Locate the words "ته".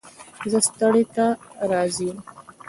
1.15-1.25